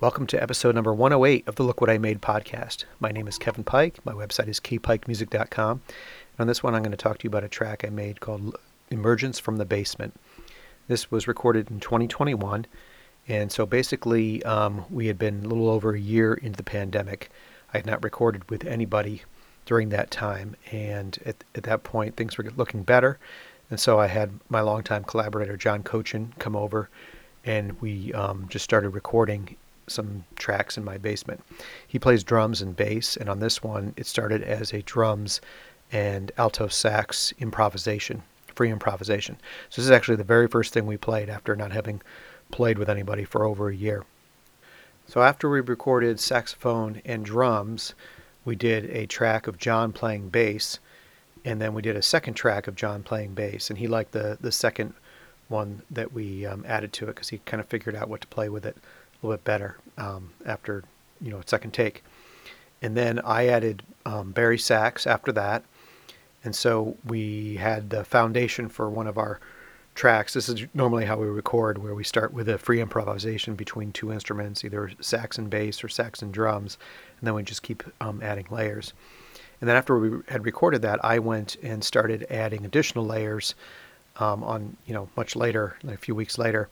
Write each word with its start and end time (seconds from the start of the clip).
Welcome 0.00 0.26
to 0.26 0.42
episode 0.42 0.74
number 0.74 0.92
108 0.92 1.46
of 1.46 1.54
the 1.54 1.62
Look 1.62 1.80
What 1.80 1.88
I 1.88 1.96
Made 1.96 2.20
podcast. 2.20 2.86
My 2.98 3.12
name 3.12 3.28
is 3.28 3.38
Kevin 3.38 3.62
Pike. 3.62 4.04
My 4.04 4.12
website 4.12 4.48
is 4.48 4.58
kpikemusic.com. 4.58 5.70
And 5.70 6.40
on 6.40 6.48
this 6.48 6.60
one, 6.60 6.74
I'm 6.74 6.82
going 6.82 6.90
to 6.90 6.96
talk 6.96 7.18
to 7.18 7.24
you 7.24 7.28
about 7.28 7.44
a 7.44 7.48
track 7.48 7.84
I 7.84 7.90
made 7.90 8.18
called 8.18 8.56
Emergence 8.90 9.38
from 9.38 9.58
the 9.58 9.64
Basement. 9.64 10.18
This 10.88 11.08
was 11.08 11.28
recorded 11.28 11.70
in 11.70 11.78
2021. 11.78 12.66
And 13.28 13.52
so 13.52 13.64
basically, 13.64 14.42
um, 14.42 14.84
we 14.90 15.06
had 15.06 15.20
been 15.20 15.44
a 15.44 15.48
little 15.48 15.68
over 15.68 15.94
a 15.94 16.00
year 16.00 16.34
into 16.34 16.56
the 16.56 16.64
pandemic. 16.64 17.30
I 17.72 17.76
had 17.76 17.86
not 17.86 18.02
recorded 18.02 18.50
with 18.50 18.64
anybody 18.64 19.22
during 19.66 19.90
that 19.90 20.10
time. 20.10 20.56
And 20.72 21.16
at, 21.24 21.44
at 21.54 21.62
that 21.62 21.84
point, 21.84 22.16
things 22.16 22.36
were 22.36 22.50
looking 22.56 22.82
better. 22.82 23.20
And 23.70 23.80
so 23.80 23.98
I 23.98 24.06
had 24.06 24.30
my 24.48 24.60
longtime 24.60 25.04
collaborator, 25.04 25.56
John 25.56 25.82
Cochin, 25.82 26.34
come 26.38 26.56
over 26.56 26.88
and 27.44 27.80
we 27.80 28.12
um, 28.12 28.46
just 28.48 28.64
started 28.64 28.90
recording 28.90 29.56
some 29.88 30.24
tracks 30.36 30.76
in 30.76 30.84
my 30.84 30.96
basement. 30.96 31.42
He 31.86 31.98
plays 31.98 32.22
drums 32.22 32.62
and 32.62 32.76
bass, 32.76 33.16
and 33.16 33.28
on 33.28 33.40
this 33.40 33.62
one, 33.62 33.94
it 33.96 34.06
started 34.06 34.42
as 34.42 34.72
a 34.72 34.82
drums 34.82 35.40
and 35.90 36.32
alto 36.38 36.68
sax 36.68 37.32
improvisation, 37.40 38.22
free 38.54 38.70
improvisation. 38.70 39.36
So 39.70 39.80
this 39.80 39.86
is 39.86 39.90
actually 39.90 40.16
the 40.16 40.24
very 40.24 40.46
first 40.46 40.72
thing 40.72 40.86
we 40.86 40.96
played 40.96 41.28
after 41.28 41.56
not 41.56 41.72
having 41.72 42.00
played 42.50 42.78
with 42.78 42.88
anybody 42.88 43.24
for 43.24 43.44
over 43.44 43.68
a 43.68 43.76
year. 43.76 44.04
So 45.06 45.22
after 45.22 45.50
we 45.50 45.60
recorded 45.60 46.20
saxophone 46.20 47.02
and 47.04 47.24
drums, 47.24 47.94
we 48.44 48.54
did 48.54 48.84
a 48.86 49.06
track 49.06 49.46
of 49.46 49.58
John 49.58 49.92
playing 49.92 50.28
bass, 50.28 50.78
and 51.44 51.60
then 51.60 51.74
we 51.74 51.82
did 51.82 51.96
a 51.96 52.02
second 52.02 52.34
track 52.34 52.66
of 52.66 52.76
John 52.76 53.02
playing 53.02 53.34
bass, 53.34 53.70
and 53.70 53.78
he 53.78 53.86
liked 53.86 54.12
the 54.12 54.38
the 54.40 54.52
second 54.52 54.94
one 55.48 55.82
that 55.90 56.12
we 56.12 56.46
um, 56.46 56.64
added 56.66 56.92
to 56.94 57.04
it 57.04 57.14
because 57.14 57.28
he 57.28 57.38
kind 57.44 57.60
of 57.60 57.66
figured 57.66 57.94
out 57.94 58.08
what 58.08 58.20
to 58.22 58.26
play 58.28 58.48
with 58.48 58.64
it 58.64 58.76
a 58.76 59.26
little 59.26 59.36
bit 59.36 59.44
better 59.44 59.76
um, 59.98 60.30
after 60.46 60.84
you 61.20 61.30
know 61.30 61.40
second 61.46 61.72
take. 61.72 62.02
And 62.80 62.96
then 62.96 63.20
I 63.20 63.46
added 63.46 63.82
um, 64.04 64.32
bari 64.32 64.58
sax 64.58 65.06
after 65.06 65.30
that, 65.32 65.64
and 66.44 66.54
so 66.54 66.96
we 67.06 67.56
had 67.56 67.90
the 67.90 68.04
foundation 68.04 68.68
for 68.68 68.90
one 68.90 69.06
of 69.06 69.18
our 69.18 69.40
tracks. 69.94 70.34
This 70.34 70.48
is 70.48 70.66
normally 70.74 71.04
how 71.04 71.16
we 71.18 71.26
record, 71.26 71.78
where 71.78 71.94
we 71.94 72.04
start 72.04 72.32
with 72.32 72.48
a 72.48 72.58
free 72.58 72.80
improvisation 72.80 73.54
between 73.54 73.92
two 73.92 74.12
instruments, 74.12 74.64
either 74.64 74.90
sax 75.00 75.38
and 75.38 75.50
bass 75.50 75.84
or 75.84 75.88
sax 75.88 76.22
and 76.22 76.32
drums, 76.32 76.78
and 77.20 77.26
then 77.26 77.34
we 77.34 77.42
just 77.42 77.62
keep 77.62 77.82
um, 78.00 78.20
adding 78.22 78.46
layers. 78.50 78.92
And 79.62 79.68
then 79.68 79.76
after 79.76 79.96
we 79.96 80.18
had 80.26 80.44
recorded 80.44 80.82
that, 80.82 81.04
I 81.04 81.20
went 81.20 81.56
and 81.62 81.84
started 81.84 82.26
adding 82.28 82.64
additional 82.64 83.06
layers 83.06 83.54
um, 84.16 84.42
on, 84.42 84.76
you 84.86 84.92
know, 84.92 85.08
much 85.16 85.36
later, 85.36 85.76
like 85.84 85.94
a 85.94 85.98
few 85.98 86.16
weeks 86.16 86.36
later. 86.36 86.68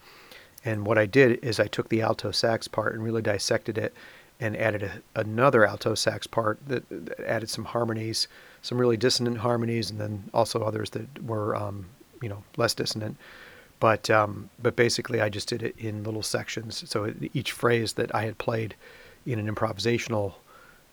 And 0.65 0.85
what 0.85 0.99
I 0.99 1.07
did 1.07 1.39
is 1.45 1.61
I 1.61 1.69
took 1.69 1.89
the 1.89 2.03
alto 2.03 2.33
sax 2.33 2.67
part 2.67 2.93
and 2.95 3.05
really 3.05 3.23
dissected 3.23 3.79
it 3.79 3.95
and 4.41 4.57
added 4.57 4.83
a, 4.83 5.21
another 5.21 5.65
alto 5.65 5.95
sax 5.95 6.27
part 6.27 6.59
that, 6.67 6.83
that, 6.91 7.21
added 7.21 7.49
some 7.49 7.65
harmonies, 7.65 8.27
some 8.61 8.77
really 8.77 8.97
dissonant 8.97 9.39
harmonies, 9.39 9.93
and 9.93 10.01
then 10.01 10.29
also 10.35 10.65
others 10.65 10.91
that 10.91 11.23
were, 11.23 11.55
um, 11.55 11.87
you 12.21 12.29
know, 12.29 12.43
less 12.57 12.75
dissonant. 12.75 13.17
But 13.79 14.11
um, 14.11 14.51
but 14.61 14.75
basically, 14.75 15.21
I 15.21 15.29
just 15.29 15.49
did 15.49 15.63
it 15.63 15.77
in 15.79 16.03
little 16.03 16.25
sections. 16.25 16.83
So 16.91 17.15
each 17.35 17.53
phrase 17.53 17.93
that 17.93 18.13
I 18.13 18.25
had 18.25 18.37
played 18.39 18.75
in 19.25 19.39
an 19.39 19.55
improvisational 19.55 20.35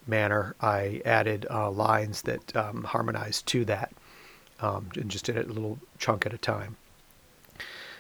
manner, 0.08 0.56
I 0.62 1.02
added 1.06 1.46
uh, 1.50 1.72
lines 1.72 2.22
that 2.24 2.56
um, 2.56 2.84
harmonized 2.84 3.46
to 3.48 3.66
that, 3.66 3.92
um, 4.60 4.90
and 4.96 5.10
just 5.10 5.26
did 5.26 5.38
it 5.38 5.50
a 5.50 5.54
little 5.54 5.80
chunk 6.00 6.26
at 6.26 6.34
a 6.34 6.38
time. 6.38 6.76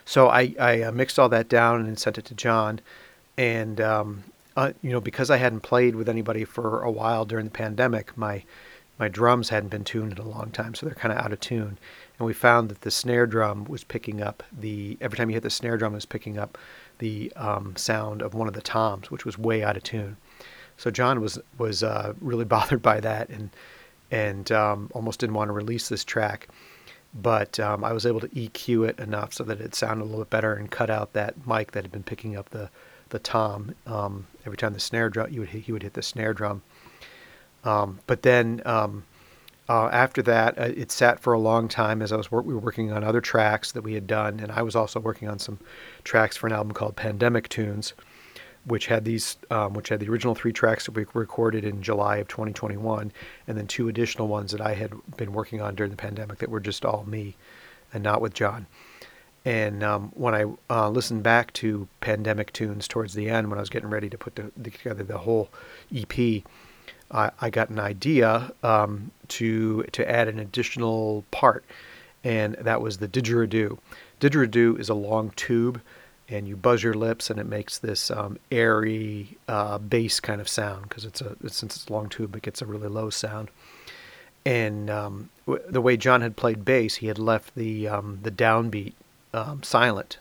So 0.05 0.29
I, 0.29 0.55
I 0.59 0.81
uh, 0.83 0.91
mixed 0.91 1.19
all 1.19 1.29
that 1.29 1.49
down 1.49 1.85
and 1.85 1.99
sent 1.99 2.17
it 2.17 2.25
to 2.25 2.33
John. 2.33 2.79
And, 3.37 3.81
um, 3.81 4.23
uh, 4.55 4.71
you 4.81 4.91
know, 4.91 5.01
because 5.01 5.29
I 5.29 5.37
hadn't 5.37 5.61
played 5.61 5.95
with 5.95 6.09
anybody 6.09 6.45
for 6.45 6.81
a 6.81 6.89
while 6.89 7.25
during 7.25 7.45
the 7.45 7.51
pandemic, 7.51 8.17
my 8.17 8.43
my 8.99 9.07
drums 9.07 9.49
hadn't 9.49 9.69
been 9.69 9.83
tuned 9.83 10.13
in 10.13 10.17
a 10.17 10.27
long 10.27 10.49
time, 10.49 10.73
so 10.73 10.85
they're 10.85 10.95
kind 10.95 11.11
of 11.11 11.23
out 11.23 11.31
of 11.31 11.39
tune. 11.39 11.77
And 12.17 12.25
we 12.25 12.33
found 12.33 12.69
that 12.69 12.81
the 12.81 12.89
snare 12.89 13.27
drum 13.27 13.65
was 13.65 13.83
picking 13.83 14.21
up 14.21 14.43
the 14.51 14.97
every 14.99 15.17
time 15.17 15.29
you 15.29 15.35
hit 15.35 15.43
the 15.43 15.51
snare 15.51 15.77
drum, 15.77 15.93
it 15.93 15.97
was 15.97 16.05
picking 16.05 16.37
up 16.37 16.57
the 16.97 17.31
um, 17.35 17.75
sound 17.75 18.23
of 18.23 18.33
one 18.33 18.47
of 18.47 18.55
the 18.55 18.61
toms, 18.61 19.11
which 19.11 19.23
was 19.23 19.37
way 19.37 19.63
out 19.63 19.77
of 19.77 19.83
tune. 19.83 20.17
So 20.77 20.91
John 20.91 21.21
was 21.21 21.39
was 21.57 21.83
uh, 21.83 22.13
really 22.21 22.45
bothered 22.55 22.81
by 22.81 22.99
that 23.01 23.29
and 23.29 23.49
and 24.09 24.51
um, 24.51 24.89
almost 24.93 25.19
didn't 25.19 25.35
want 25.35 25.49
to 25.49 25.53
release 25.53 25.89
this 25.89 26.03
track. 26.03 26.47
But 27.13 27.59
um, 27.59 27.83
I 27.83 27.93
was 27.93 28.05
able 28.05 28.19
to 28.19 28.27
EQ 28.29 28.89
it 28.89 28.99
enough 28.99 29.33
so 29.33 29.43
that 29.45 29.59
it 29.59 29.73
sounded 29.73 30.03
a 30.03 30.05
little 30.05 30.21
bit 30.21 30.29
better 30.29 30.53
and 30.53 30.69
cut 30.69 30.89
out 30.89 31.13
that 31.13 31.47
mic 31.47 31.71
that 31.71 31.83
had 31.83 31.91
been 31.91 32.03
picking 32.03 32.35
up 32.35 32.49
the 32.49 32.69
the 33.09 33.19
tom 33.19 33.73
um, 33.85 34.27
every 34.45 34.57
time 34.57 34.73
the 34.73 34.79
snare 34.81 35.09
drum 35.09 35.31
you 35.31 35.39
would 35.39 35.49
hit, 35.49 35.63
he 35.63 35.71
would 35.71 35.83
hit 35.83 35.93
the 35.93 36.01
snare 36.01 36.33
drum. 36.33 36.61
Um, 37.63 37.99
but 38.05 38.21
then 38.21 38.61
um, 38.65 39.03
uh, 39.69 39.87
after 39.87 40.21
that, 40.23 40.57
uh, 40.59 40.73
it 40.75 40.91
sat 40.91 41.19
for 41.19 41.33
a 41.33 41.39
long 41.39 41.67
time 41.67 42.01
as 42.01 42.11
I 42.11 42.17
was 42.17 42.31
we 42.31 42.53
were 42.53 42.59
working 42.59 42.91
on 42.91 43.03
other 43.03 43.21
tracks 43.21 43.71
that 43.71 43.81
we 43.81 43.93
had 43.93 44.07
done, 44.07 44.39
and 44.39 44.51
I 44.51 44.61
was 44.61 44.75
also 44.75 44.99
working 44.99 45.27
on 45.27 45.39
some 45.39 45.59
tracks 46.03 46.37
for 46.37 46.47
an 46.47 46.53
album 46.53 46.73
called 46.73 46.95
Pandemic 46.95 47.49
Tunes 47.49 47.93
which 48.67 48.87
had 48.87 49.05
these, 49.05 49.37
um, 49.49 49.73
which 49.73 49.89
had 49.89 49.99
the 49.99 50.09
original 50.09 50.35
three 50.35 50.51
tracks 50.51 50.85
that 50.85 50.91
we 50.91 51.05
recorded 51.13 51.63
in 51.63 51.81
July 51.81 52.17
of 52.17 52.27
2021, 52.27 53.11
and 53.47 53.57
then 53.57 53.65
two 53.65 53.87
additional 53.87 54.27
ones 54.27 54.51
that 54.51 54.61
I 54.61 54.73
had 54.73 54.91
been 55.15 55.31
working 55.31 55.61
on 55.61 55.73
during 55.73 55.89
the 55.89 55.97
pandemic 55.97 56.39
that 56.39 56.49
were 56.49 56.59
just 56.59 56.83
all 56.83 57.05
me, 57.05 57.35
and 57.93 58.03
not 58.03 58.21
with 58.21 58.33
John. 58.33 58.67
And 59.45 59.81
um, 59.81 60.11
when 60.13 60.35
I 60.35 60.45
uh, 60.69 60.89
listened 60.89 61.23
back 61.23 61.53
to 61.53 61.87
Pandemic 62.01 62.51
Tunes 62.51 62.85
towards 62.85 63.13
the 63.13 63.29
end, 63.29 63.49
when 63.49 63.57
I 63.57 63.61
was 63.61 63.69
getting 63.69 63.89
ready 63.89 64.09
to 64.09 64.17
put 64.17 64.35
the, 64.35 64.51
the, 64.57 64.71
together 64.71 65.05
the 65.05 65.19
whole 65.19 65.49
EP, 65.95 66.43
I, 67.09 67.31
I 67.39 67.49
got 67.49 67.69
an 67.69 67.79
idea 67.79 68.51
um, 68.63 69.11
to 69.29 69.83
to 69.83 70.11
add 70.11 70.27
an 70.27 70.39
additional 70.39 71.23
part, 71.31 71.63
and 72.25 72.55
that 72.55 72.81
was 72.81 72.97
the 72.97 73.07
didgeridoo. 73.07 73.77
Didgeridoo 74.19 74.77
is 74.77 74.89
a 74.89 74.93
long 74.93 75.31
tube 75.37 75.81
and 76.29 76.47
you 76.47 76.57
buzz 76.57 76.83
your 76.83 76.93
lips 76.93 77.29
and 77.29 77.39
it 77.39 77.45
makes 77.45 77.79
this 77.79 78.11
um, 78.11 78.37
airy 78.51 79.37
uh, 79.47 79.77
bass 79.77 80.19
kind 80.19 80.41
of 80.41 80.49
sound 80.49 80.83
because 80.83 81.05
it's 81.05 81.21
a 81.21 81.35
since 81.49 81.75
it's 81.75 81.87
a 81.87 81.93
long 81.93 82.09
tube 82.09 82.35
it 82.35 82.41
gets 82.41 82.61
a 82.61 82.65
really 82.65 82.87
low 82.87 83.09
sound. 83.09 83.49
And 84.45 84.89
um, 84.89 85.29
w- 85.45 85.63
the 85.69 85.81
way 85.81 85.97
John 85.97 86.21
had 86.21 86.35
played 86.35 86.65
bass 86.65 86.95
he 86.95 87.07
had 87.07 87.19
left 87.19 87.55
the 87.55 87.87
um, 87.87 88.19
the 88.23 88.31
downbeat 88.31 88.93
um, 89.33 89.63
silent 89.63 90.17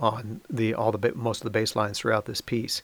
on 0.00 0.40
the 0.48 0.74
all 0.74 0.92
the 0.92 1.12
most 1.14 1.40
of 1.40 1.44
the 1.44 1.50
bass 1.50 1.76
lines 1.76 1.98
throughout 1.98 2.24
this 2.24 2.40
piece. 2.40 2.82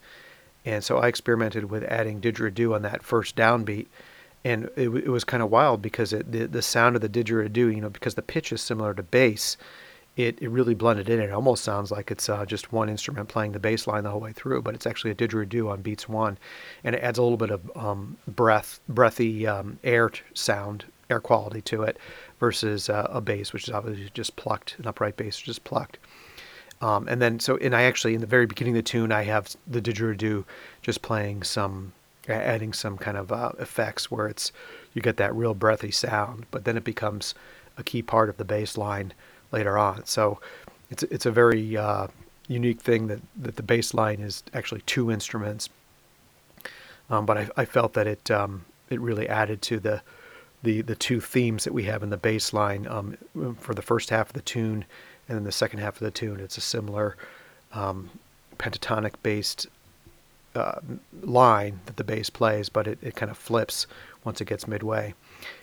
And 0.64 0.84
so 0.84 0.98
I 0.98 1.08
experimented 1.08 1.70
with 1.70 1.84
adding 1.84 2.20
didgeridoo 2.20 2.74
on 2.74 2.82
that 2.82 3.02
first 3.02 3.34
downbeat 3.34 3.86
and 4.44 4.70
it, 4.76 4.88
it 4.88 5.08
was 5.08 5.24
kind 5.24 5.42
of 5.42 5.50
wild 5.50 5.82
because 5.82 6.12
it, 6.12 6.30
the, 6.30 6.46
the 6.46 6.62
sound 6.62 6.96
of 6.96 7.02
the 7.02 7.08
didgeridoo 7.08 7.74
you 7.74 7.80
know 7.80 7.90
because 7.90 8.14
the 8.14 8.22
pitch 8.22 8.52
is 8.52 8.60
similar 8.60 8.94
to 8.94 9.02
bass 9.02 9.56
it, 10.24 10.40
it 10.40 10.48
really 10.48 10.74
blended 10.74 11.08
in. 11.08 11.20
It 11.20 11.30
almost 11.30 11.64
sounds 11.64 11.90
like 11.90 12.10
it's 12.10 12.28
uh, 12.28 12.44
just 12.46 12.72
one 12.72 12.88
instrument 12.88 13.28
playing 13.28 13.52
the 13.52 13.58
bass 13.58 13.86
line 13.86 14.04
the 14.04 14.10
whole 14.10 14.20
way 14.20 14.32
through, 14.32 14.62
but 14.62 14.74
it's 14.74 14.86
actually 14.86 15.10
a 15.10 15.14
didgeridoo 15.14 15.70
on 15.70 15.82
beats 15.82 16.08
one, 16.08 16.38
and 16.84 16.94
it 16.94 17.02
adds 17.02 17.18
a 17.18 17.22
little 17.22 17.36
bit 17.36 17.50
of 17.50 17.70
um, 17.76 18.16
breath, 18.26 18.80
breathy 18.88 19.46
um, 19.46 19.78
air 19.84 20.10
sound, 20.34 20.84
air 21.08 21.20
quality 21.20 21.60
to 21.62 21.82
it, 21.82 21.98
versus 22.38 22.88
uh, 22.88 23.06
a 23.10 23.20
bass, 23.20 23.52
which 23.52 23.68
is 23.68 23.74
obviously 23.74 24.10
just 24.14 24.36
plucked, 24.36 24.78
an 24.78 24.86
upright 24.86 25.16
bass, 25.16 25.38
just 25.38 25.64
plucked. 25.64 25.98
Um, 26.80 27.08
and 27.08 27.20
then 27.20 27.40
so, 27.40 27.56
and 27.58 27.76
I 27.76 27.82
actually 27.82 28.14
in 28.14 28.20
the 28.20 28.26
very 28.26 28.46
beginning 28.46 28.74
of 28.74 28.84
the 28.84 28.90
tune, 28.90 29.12
I 29.12 29.24
have 29.24 29.54
the 29.66 29.82
didgeridoo 29.82 30.44
just 30.80 31.02
playing 31.02 31.42
some, 31.42 31.92
adding 32.26 32.72
some 32.72 32.96
kind 32.96 33.18
of 33.18 33.30
uh, 33.30 33.52
effects 33.58 34.10
where 34.10 34.28
it's 34.28 34.50
you 34.94 35.02
get 35.02 35.18
that 35.18 35.34
real 35.34 35.54
breathy 35.54 35.90
sound, 35.90 36.46
but 36.50 36.64
then 36.64 36.76
it 36.76 36.84
becomes 36.84 37.34
a 37.76 37.84
key 37.84 38.02
part 38.02 38.28
of 38.28 38.36
the 38.36 38.44
bass 38.44 38.78
line 38.78 39.12
later 39.52 39.78
on. 39.78 40.04
So 40.06 40.40
it's 40.90 41.02
it's 41.04 41.26
a 41.26 41.30
very 41.30 41.76
uh, 41.76 42.08
unique 42.48 42.80
thing 42.80 43.06
that, 43.06 43.20
that 43.36 43.56
the 43.56 43.62
bass 43.62 43.94
line 43.94 44.20
is 44.20 44.42
actually 44.52 44.82
two 44.82 45.10
instruments. 45.10 45.68
Um, 47.08 47.26
but 47.26 47.38
I, 47.38 47.48
I, 47.56 47.64
felt 47.64 47.94
that 47.94 48.06
it 48.06 48.30
um, 48.30 48.64
it 48.88 49.00
really 49.00 49.28
added 49.28 49.62
to 49.62 49.80
the, 49.80 50.02
the 50.62 50.82
the 50.82 50.94
two 50.94 51.20
themes 51.20 51.64
that 51.64 51.72
we 51.72 51.84
have 51.84 52.02
in 52.02 52.10
the 52.10 52.16
bass 52.16 52.52
line 52.52 52.86
um, 52.88 53.16
for 53.58 53.74
the 53.74 53.82
first 53.82 54.10
half 54.10 54.28
of 54.28 54.32
the 54.34 54.42
tune 54.42 54.84
and 55.28 55.36
then 55.36 55.44
the 55.44 55.52
second 55.52 55.80
half 55.80 55.94
of 55.94 56.00
the 56.00 56.10
tune. 56.10 56.40
It's 56.40 56.58
a 56.58 56.60
similar 56.60 57.16
um, 57.72 58.10
pentatonic 58.58 59.14
based 59.22 59.66
uh, 60.54 60.80
line 61.22 61.80
that 61.86 61.96
the 61.96 62.04
bass 62.04 62.30
plays, 62.30 62.68
but 62.68 62.86
it, 62.86 62.98
it 63.02 63.16
kind 63.16 63.30
of 63.30 63.38
flips 63.38 63.86
once 64.24 64.40
it 64.40 64.46
gets 64.46 64.68
midway 64.68 65.14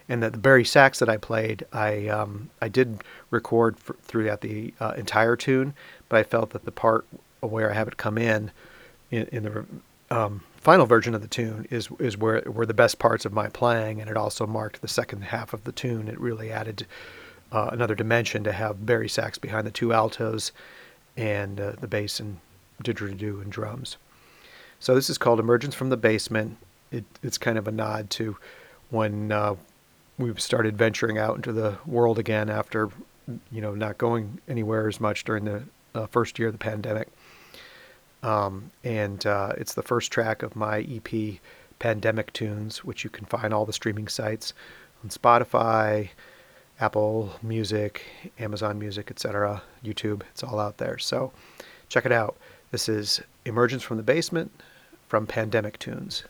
and 0.09 0.23
that 0.23 0.31
the 0.31 0.37
bari 0.37 0.65
sax 0.65 0.99
that 0.99 1.09
I 1.09 1.17
played, 1.17 1.65
I 1.73 2.07
um, 2.07 2.49
I 2.61 2.67
did 2.67 3.03
record 3.29 3.79
for, 3.79 3.95
throughout 4.01 4.41
the 4.41 4.73
uh, 4.79 4.93
entire 4.97 5.35
tune, 5.35 5.73
but 6.09 6.17
I 6.17 6.23
felt 6.23 6.51
that 6.51 6.65
the 6.65 6.71
part 6.71 7.05
where 7.41 7.71
I 7.71 7.73
have 7.73 7.87
it 7.87 7.97
come 7.97 8.17
in, 8.17 8.51
in, 9.11 9.27
in 9.31 9.43
the 9.43 9.65
um, 10.09 10.41
final 10.55 10.85
version 10.85 11.13
of 11.13 11.21
the 11.21 11.27
tune 11.27 11.67
is 11.69 11.89
is 11.99 12.17
where 12.17 12.41
were 12.45 12.65
the 12.65 12.73
best 12.73 12.99
parts 12.99 13.25
of 13.25 13.33
my 13.33 13.49
playing, 13.49 14.01
and 14.01 14.09
it 14.09 14.17
also 14.17 14.47
marked 14.47 14.81
the 14.81 14.87
second 14.87 15.23
half 15.23 15.53
of 15.53 15.63
the 15.63 15.71
tune. 15.71 16.07
It 16.07 16.19
really 16.19 16.51
added 16.51 16.85
uh, 17.51 17.69
another 17.71 17.95
dimension 17.95 18.43
to 18.43 18.51
have 18.51 18.85
bari 18.85 19.09
sax 19.09 19.37
behind 19.37 19.67
the 19.67 19.71
two 19.71 19.93
altos, 19.93 20.51
and 21.15 21.59
uh, 21.59 21.71
the 21.79 21.87
bass 21.87 22.19
and 22.19 22.39
didgeridoo 22.83 23.41
and 23.41 23.51
drums. 23.51 23.97
So 24.79 24.93
this 24.93 25.09
is 25.09 25.17
called 25.17 25.39
Emergence 25.39 25.73
from 25.73 25.89
the 25.89 25.97
Basement. 25.97 26.57
It, 26.91 27.05
it's 27.23 27.37
kind 27.37 27.57
of 27.57 27.67
a 27.67 27.71
nod 27.71 28.09
to 28.11 28.37
when 28.89 29.31
uh, 29.31 29.55
we've 30.17 30.41
started 30.41 30.77
venturing 30.77 31.17
out 31.17 31.35
into 31.35 31.51
the 31.51 31.77
world 31.85 32.19
again 32.19 32.49
after, 32.49 32.89
you 33.51 33.61
know, 33.61 33.75
not 33.75 33.97
going 33.97 34.39
anywhere 34.47 34.87
as 34.87 34.99
much 34.99 35.23
during 35.23 35.45
the 35.45 35.63
uh, 35.93 36.07
first 36.07 36.39
year 36.39 36.47
of 36.47 36.53
the 36.53 36.59
pandemic. 36.59 37.09
Um, 38.23 38.71
and 38.83 39.25
uh, 39.25 39.53
it's 39.57 39.73
the 39.73 39.83
first 39.83 40.11
track 40.11 40.41
of 40.43 40.55
my 40.55 40.79
EP, 40.79 41.39
Pandemic 41.79 42.33
Tunes, 42.33 42.83
which 42.83 43.03
you 43.03 43.09
can 43.09 43.25
find 43.25 43.53
all 43.53 43.65
the 43.65 43.73
streaming 43.73 44.07
sites 44.07 44.53
on 45.03 45.09
Spotify, 45.09 46.09
Apple 46.79 47.33
Music, 47.41 48.05
Amazon 48.39 48.79
Music, 48.79 49.11
etc., 49.11 49.61
YouTube. 49.83 50.21
It's 50.31 50.43
all 50.43 50.59
out 50.59 50.77
there. 50.77 50.97
So 50.97 51.31
check 51.89 52.05
it 52.05 52.11
out. 52.11 52.35
This 52.71 52.89
is 52.89 53.21
Emergence 53.45 53.83
from 53.83 53.97
the 53.97 54.03
Basement 54.03 54.51
from 55.07 55.25
Pandemic 55.25 55.79
Tunes. 55.79 56.23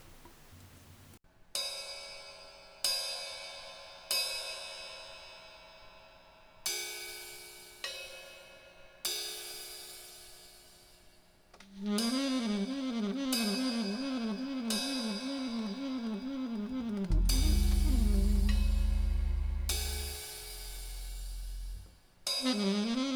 Mm-hmm. 22.48 23.07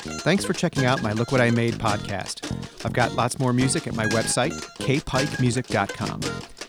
Thanks 0.00 0.44
for 0.44 0.52
checking 0.52 0.84
out 0.84 1.02
my 1.02 1.12
Look 1.12 1.32
What 1.32 1.40
I 1.40 1.50
Made 1.50 1.74
podcast. 1.74 2.84
I've 2.84 2.92
got 2.92 3.14
lots 3.14 3.38
more 3.38 3.52
music 3.52 3.86
at 3.86 3.94
my 3.94 4.06
website, 4.06 4.52
kpikemusic.com. 4.78 6.20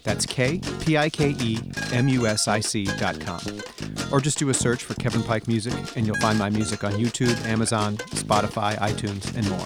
That's 0.03 0.25
K 0.25 0.59
P 0.81 0.97
I 0.97 1.09
K 1.09 1.35
E 1.39 1.59
M 1.91 2.07
U 2.07 2.27
S 2.27 2.47
I 2.47 2.59
C.com. 2.59 3.41
Or 4.11 4.19
just 4.19 4.39
do 4.39 4.49
a 4.49 4.53
search 4.53 4.83
for 4.83 4.95
Kevin 4.95 5.23
Pike 5.23 5.47
Music 5.47 5.73
and 5.95 6.05
you'll 6.05 6.17
find 6.17 6.37
my 6.37 6.49
music 6.49 6.83
on 6.83 6.93
YouTube, 6.93 7.39
Amazon, 7.45 7.97
Spotify, 7.97 8.77
iTunes, 8.77 9.35
and 9.37 9.49
more. 9.49 9.65